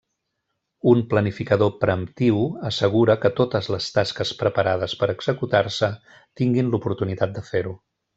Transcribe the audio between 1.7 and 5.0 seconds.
preemptiu assegura que totes les tasques preparades